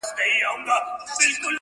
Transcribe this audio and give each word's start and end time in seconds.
خلک 0.03 0.07
عادي 0.07 0.27
ژوند 0.41 0.67
ته 0.67 0.75
ستنېږي 1.07 1.37
ورو 1.41 1.49